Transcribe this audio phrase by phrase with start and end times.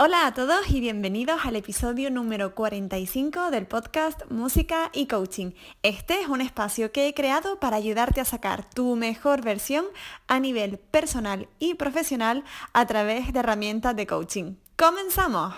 [0.00, 5.50] Hola a todos y bienvenidos al episodio número 45 del podcast Música y Coaching.
[5.82, 9.86] Este es un espacio que he creado para ayudarte a sacar tu mejor versión
[10.28, 14.54] a nivel personal y profesional a través de herramientas de coaching.
[14.76, 15.52] ¡Comenzamos!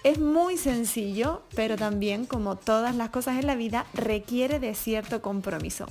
[0.05, 5.23] Es muy sencillo, pero también, como todas las cosas en la vida, requiere de cierto
[5.23, 5.87] compromiso.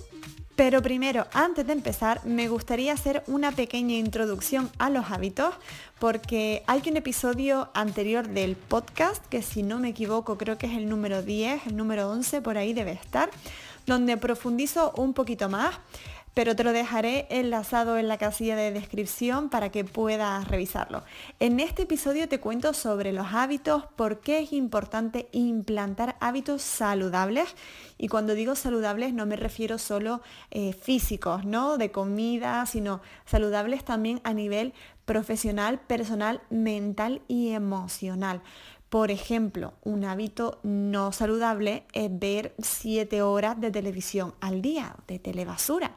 [0.56, 5.56] Pero primero, antes de empezar, me gustaría hacer una pequeña introducción a los hábitos,
[5.98, 10.74] porque hay un episodio anterior del podcast, que si no me equivoco creo que es
[10.74, 13.32] el número 10, el número 11, por ahí debe estar,
[13.88, 15.76] donde profundizo un poquito más
[16.34, 21.04] pero te lo dejaré enlazado en la casilla de descripción para que puedas revisarlo.
[21.40, 27.56] En este episodio te cuento sobre los hábitos, por qué es importante implantar hábitos saludables.
[27.98, 30.22] Y cuando digo saludables no me refiero solo
[30.52, 31.78] eh, físicos, ¿no?
[31.78, 34.74] De comida, sino saludables también a nivel
[35.06, 38.42] profesional, personal, mental y emocional.
[38.94, 45.18] Por ejemplo, un hábito no saludable es ver 7 horas de televisión al día, de
[45.18, 45.96] telebasura.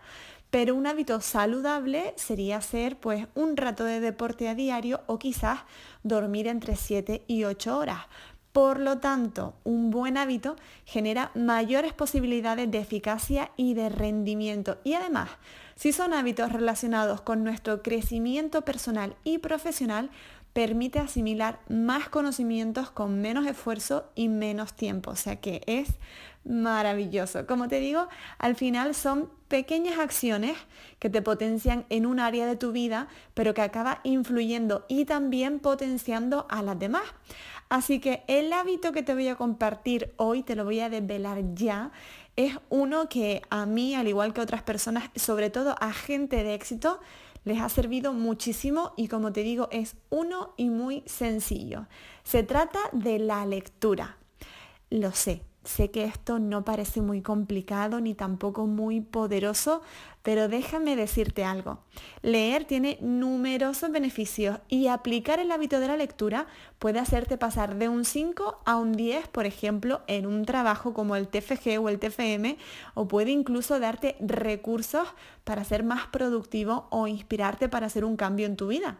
[0.49, 5.59] Pero un hábito saludable sería hacer pues un rato de deporte a diario o quizás
[6.05, 8.01] dormir entre 7 y 8 horas.
[8.53, 10.57] Por lo tanto, un buen hábito
[10.87, 14.79] genera mayores posibilidades de eficacia y de rendimiento.
[14.85, 15.29] Y además,
[15.75, 20.09] si son hábitos relacionados con nuestro crecimiento personal y profesional,
[20.57, 25.11] permite asimilar más conocimientos con menos esfuerzo y menos tiempo.
[25.11, 25.87] O sea que es
[26.47, 27.47] maravilloso.
[27.47, 28.09] Como te digo,
[28.39, 30.57] al final son pequeñas acciones
[30.99, 35.59] que te potencian en un área de tu vida, pero que acaba influyendo y también
[35.59, 37.05] potenciando a las demás.
[37.69, 41.53] Así que el hábito que te voy a compartir hoy, te lo voy a desvelar
[41.53, 41.93] ya,
[42.37, 46.55] es uno que a mí, al igual que otras personas, sobre todo a gente de
[46.55, 46.99] éxito,
[47.47, 51.87] les ha servido muchísimo y como te digo es uno y muy sencillo.
[52.25, 54.19] Se trata de la lectura.
[54.91, 59.83] Lo sé, Sé que esto no parece muy complicado ni tampoco muy poderoso,
[60.23, 61.81] pero déjame decirte algo.
[62.23, 66.47] Leer tiene numerosos beneficios y aplicar el hábito de la lectura
[66.79, 71.17] puede hacerte pasar de un 5 a un 10, por ejemplo, en un trabajo como
[71.17, 72.59] el TFG o el TFM,
[72.95, 75.09] o puede incluso darte recursos
[75.43, 78.99] para ser más productivo o inspirarte para hacer un cambio en tu vida.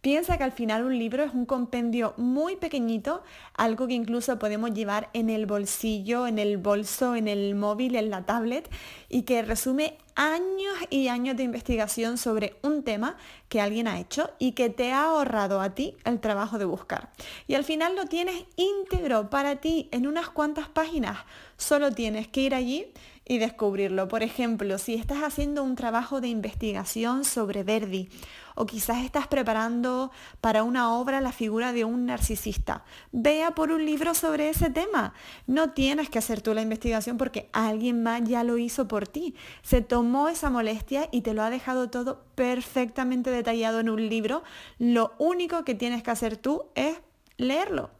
[0.00, 3.22] Piensa que al final un libro es un compendio muy pequeñito,
[3.54, 8.08] algo que incluso podemos llevar en el bolsillo, en el bolso, en el móvil, en
[8.08, 8.70] la tablet
[9.10, 13.16] y que resume años y años de investigación sobre un tema
[13.50, 17.10] que alguien ha hecho y que te ha ahorrado a ti el trabajo de buscar.
[17.46, 21.18] Y al final lo tienes íntegro para ti en unas cuantas páginas.
[21.60, 22.86] Solo tienes que ir allí
[23.26, 24.08] y descubrirlo.
[24.08, 28.08] Por ejemplo, si estás haciendo un trabajo de investigación sobre Verdi
[28.54, 30.10] o quizás estás preparando
[30.40, 35.12] para una obra la figura de un narcisista, vea por un libro sobre ese tema.
[35.46, 39.34] No tienes que hacer tú la investigación porque alguien más ya lo hizo por ti.
[39.60, 44.42] Se tomó esa molestia y te lo ha dejado todo perfectamente detallado en un libro.
[44.78, 46.96] Lo único que tienes que hacer tú es
[47.40, 47.90] leerlo.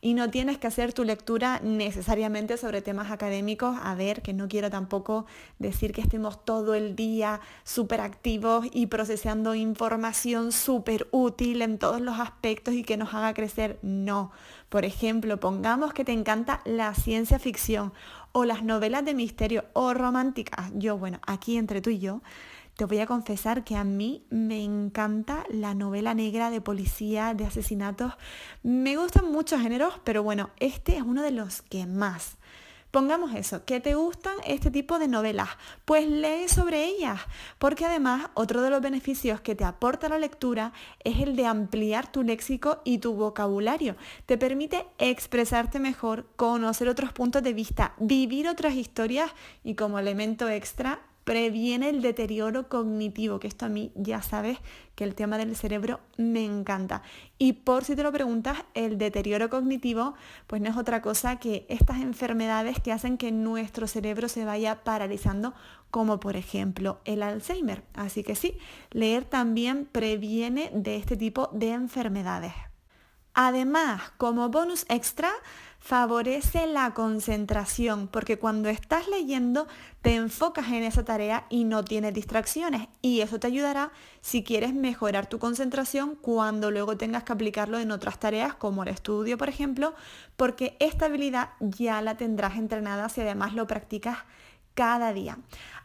[0.00, 3.76] Y no tienes que hacer tu lectura necesariamente sobre temas académicos.
[3.82, 5.26] A ver, que no quiero tampoco
[5.58, 12.00] decir que estemos todo el día súper activos y procesando información súper útil en todos
[12.00, 13.78] los aspectos y que nos haga crecer.
[13.82, 14.32] No.
[14.68, 17.92] Por ejemplo, pongamos que te encanta la ciencia ficción
[18.32, 20.70] o las novelas de misterio o románticas.
[20.74, 22.22] Yo, bueno, aquí entre tú y yo,
[22.80, 27.44] te voy a confesar que a mí me encanta la novela negra de policía, de
[27.44, 28.14] asesinatos.
[28.62, 32.38] Me gustan muchos géneros, pero bueno, este es uno de los que más.
[32.90, 35.50] Pongamos eso, que te gustan este tipo de novelas,
[35.84, 37.20] pues lee sobre ellas,
[37.58, 40.72] porque además otro de los beneficios que te aporta la lectura
[41.04, 43.94] es el de ampliar tu léxico y tu vocabulario.
[44.24, 49.30] Te permite expresarte mejor, conocer otros puntos de vista, vivir otras historias
[49.62, 54.58] y como elemento extra previene el deterioro cognitivo, que esto a mí ya sabes
[54.96, 57.02] que el tema del cerebro me encanta.
[57.38, 60.14] Y por si te lo preguntas, el deterioro cognitivo
[60.48, 64.82] pues no es otra cosa que estas enfermedades que hacen que nuestro cerebro se vaya
[64.82, 65.54] paralizando,
[65.92, 67.84] como por ejemplo el Alzheimer.
[67.94, 68.58] Así que sí,
[68.90, 72.54] leer también previene de este tipo de enfermedades.
[73.34, 75.30] Además, como bonus extra,
[75.80, 79.66] favorece la concentración, porque cuando estás leyendo
[80.02, 82.88] te enfocas en esa tarea y no tienes distracciones.
[83.02, 83.90] Y eso te ayudará
[84.20, 88.90] si quieres mejorar tu concentración cuando luego tengas que aplicarlo en otras tareas como el
[88.90, 89.94] estudio, por ejemplo,
[90.36, 94.18] porque esta habilidad ya la tendrás entrenada si además lo practicas
[94.74, 95.38] cada día.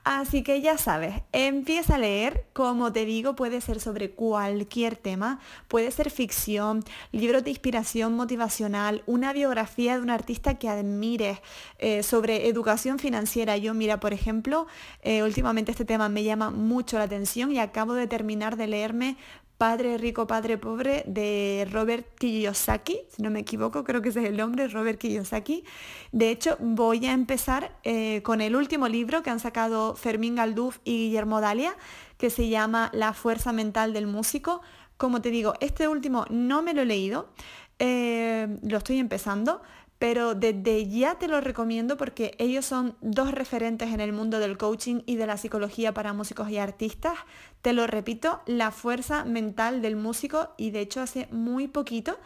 [0.05, 5.39] Así que ya sabes, empieza a leer, como te digo, puede ser sobre cualquier tema,
[5.67, 11.39] puede ser ficción, libros de inspiración motivacional, una biografía de un artista que admires,
[11.79, 13.57] eh, sobre educación financiera.
[13.57, 14.67] Yo, mira, por ejemplo,
[15.01, 19.17] eh, últimamente este tema me llama mucho la atención y acabo de terminar de leerme
[19.57, 24.29] Padre Rico, Padre Pobre de Robert Kiyosaki, si no me equivoco, creo que ese es
[24.29, 25.63] el nombre, Robert Kiyosaki.
[26.11, 30.79] De hecho, voy a empezar eh, con el último libro que han sacado Fermín Galduf
[30.83, 31.75] y Guillermo Dalia,
[32.17, 34.61] que se llama La fuerza mental del músico.
[34.97, 37.29] Como te digo, este último no me lo he leído,
[37.79, 39.61] eh, lo estoy empezando,
[40.00, 44.57] pero desde ya te lo recomiendo porque ellos son dos referentes en el mundo del
[44.57, 47.18] coaching y de la psicología para músicos y artistas.
[47.62, 52.19] Te lo repito, la fuerza mental del músico y de hecho hace muy poquito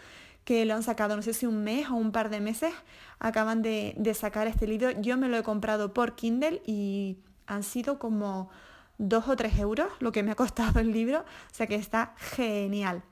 [0.45, 2.73] que lo han sacado, no sé si un mes o un par de meses,
[3.19, 4.89] acaban de, de sacar este libro.
[4.99, 8.49] Yo me lo he comprado por Kindle y han sido como
[8.97, 12.15] dos o tres euros lo que me ha costado el libro, o sea que está
[12.17, 13.03] genial.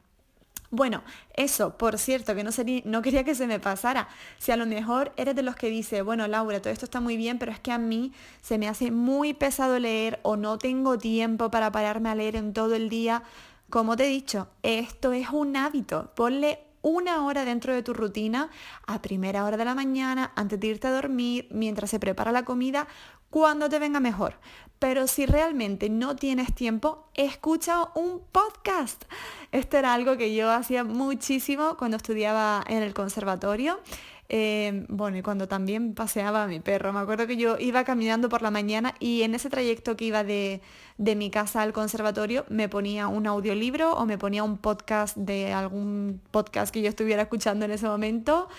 [0.70, 1.02] Bueno,
[1.34, 4.10] eso, por cierto, que no, sería, no quería que se me pasara.
[4.38, 7.16] Si a lo mejor eres de los que dice, bueno, Laura, todo esto está muy
[7.16, 8.12] bien, pero es que a mí
[8.42, 12.52] se me hace muy pesado leer o no tengo tiempo para pararme a leer en
[12.52, 13.24] todo el día.
[13.70, 16.12] Como te he dicho, esto es un hábito.
[16.16, 18.50] Ponle una hora dentro de tu rutina,
[18.86, 22.46] a primera hora de la mañana, antes de irte a dormir, mientras se prepara la
[22.46, 22.88] comida,
[23.30, 24.40] cuando te venga mejor.
[24.80, 29.04] Pero si realmente no tienes tiempo, escucha un podcast.
[29.52, 33.80] Esto era algo que yo hacía muchísimo cuando estudiaba en el conservatorio.
[34.30, 36.92] Eh, bueno, y cuando también paseaba a mi perro.
[36.92, 40.24] Me acuerdo que yo iba caminando por la mañana y en ese trayecto que iba
[40.24, 40.62] de,
[40.98, 45.54] de mi casa al conservatorio me ponía un audiolibro o me ponía un podcast de
[45.54, 48.50] algún podcast que yo estuviera escuchando en ese momento.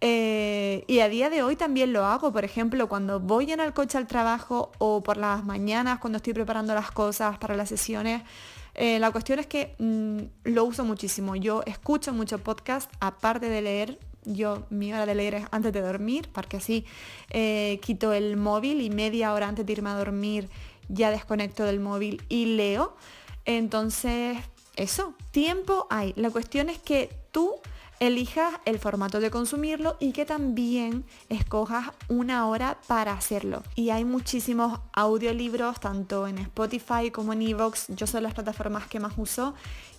[0.00, 3.72] Eh, y a día de hoy también lo hago, por ejemplo, cuando voy en el
[3.72, 8.22] coche al trabajo o por las mañanas cuando estoy preparando las cosas para las sesiones.
[8.74, 11.34] Eh, la cuestión es que mm, lo uso muchísimo.
[11.34, 13.98] Yo escucho mucho podcast, aparte de leer.
[14.28, 16.84] Yo mi hora de leer es antes de dormir, porque así
[17.30, 20.48] eh, quito el móvil y media hora antes de irme a dormir
[20.88, 22.96] ya desconecto del móvil y leo.
[23.44, 24.38] Entonces,
[24.76, 26.12] eso, tiempo hay.
[26.16, 27.54] La cuestión es que tú
[28.00, 33.62] elijas el formato de consumirlo y que también escojas una hora para hacerlo.
[33.74, 37.86] Y hay muchísimos audiolibros, tanto en Spotify como en Evox.
[37.88, 39.54] Yo son las plataformas que más uso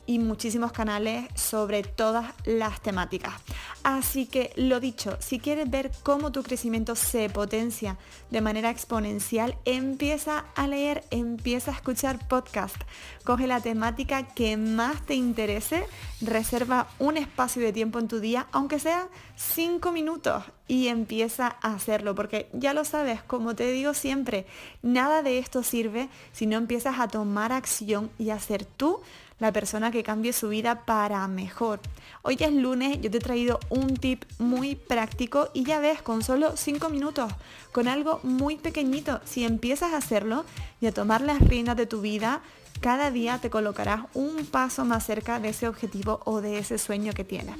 [0.10, 3.36] y muchísimos canales sobre todas las temáticas.
[3.84, 7.96] Así que lo dicho, si quieres ver cómo tu crecimiento se potencia
[8.32, 12.76] de manera exponencial, empieza a leer, empieza a escuchar podcast.
[13.24, 15.86] Coge la temática que más te interese,
[16.22, 21.76] reserva un espacio de tiempo en tu día, aunque sea 5 minutos, y empieza a
[21.76, 24.48] hacerlo, porque ya lo sabes, como te digo siempre,
[24.82, 29.02] nada de esto sirve si no empiezas a tomar acción y a ser tú
[29.40, 31.80] la persona que cambie su vida para mejor.
[32.22, 36.24] Hoy es lunes, yo te he traído un tip muy práctico y ya ves, con
[36.24, 37.32] solo 5 minutos,
[37.72, 40.46] con algo muy pequeñito, si empiezas a hacerlo
[40.82, 42.42] y a tomar las riendas de tu vida,
[42.82, 47.14] cada día te colocarás un paso más cerca de ese objetivo o de ese sueño
[47.14, 47.56] que tienes.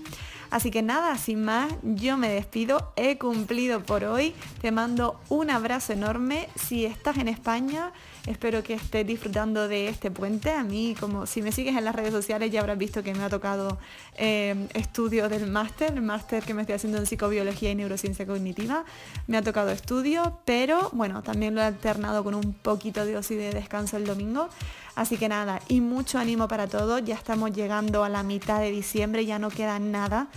[0.52, 5.52] Así que nada, sin más, yo me despido, he cumplido por hoy, te mando un
[5.52, 7.92] abrazo enorme, si estás en España,
[8.26, 11.96] espero que estés disfrutando de este puente, a mí como si me sigues en las
[11.96, 13.78] redes sociales ya habrás visto que me ha tocado
[14.18, 18.86] eh, estudio del máster, el máster que me estoy haciendo en psicobiología y neurociencia cognitiva,
[19.28, 23.36] me ha tocado estudio, pero bueno, también lo he alternado con un poquito de ocio
[23.36, 24.50] y de descanso el domingo,
[25.00, 28.70] Así que nada, y mucho ánimo para todos, ya estamos llegando a la mitad de
[28.70, 30.28] diciembre, ya no queda nada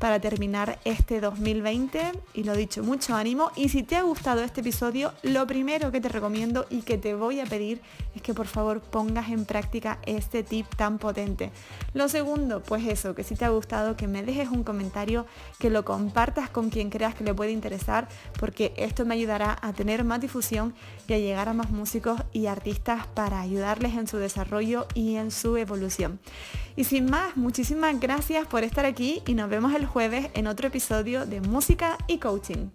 [0.00, 4.62] para terminar este 2020 y lo dicho, mucho ánimo y si te ha gustado este
[4.62, 7.82] episodio, lo primero que te recomiendo y que te voy a pedir
[8.16, 11.52] es que por favor pongas en práctica este tip tan potente.
[11.92, 15.26] Lo segundo, pues eso, que si te ha gustado, que me dejes un comentario,
[15.58, 19.74] que lo compartas con quien creas que le puede interesar, porque esto me ayudará a
[19.74, 20.74] tener más difusión
[21.08, 25.30] y a llegar a más músicos y artistas para ayudarles en su desarrollo y en
[25.30, 26.20] su evolución.
[26.76, 30.68] Y sin más, muchísimas gracias por estar aquí y nos vemos el jueves en otro
[30.68, 32.68] episodio de Música y Coaching.